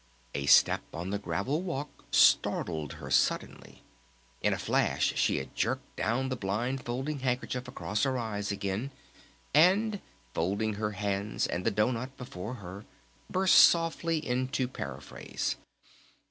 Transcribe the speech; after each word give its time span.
A 0.33 0.47
step 0.47 0.81
on 0.95 1.11
the 1.11 1.19
gravel 1.19 1.61
walk 1.61 2.05
startled 2.09 2.93
her 2.93 3.11
suddenly. 3.11 3.83
In 4.41 4.51
a 4.51 4.57
flash 4.57 5.13
she 5.15 5.37
had 5.37 5.53
jerked 5.53 5.95
down 5.95 6.29
the 6.29 6.35
blind 6.35 6.83
folding 6.83 7.19
handkerchief 7.19 7.67
across 7.67 8.01
her 8.01 8.17
eyes 8.17 8.51
again, 8.51 8.89
and 9.53 10.01
folding 10.33 10.73
her 10.81 10.93
hands 10.93 11.45
and 11.45 11.67
the 11.67 11.69
doughnut 11.69 12.17
before 12.17 12.55
her 12.55 12.83
burst 13.31 13.53
softly 13.53 14.17
into 14.17 14.67
paraphrase. 14.67 15.57